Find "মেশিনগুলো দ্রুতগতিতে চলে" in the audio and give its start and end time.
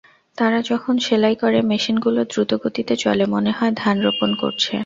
1.71-3.23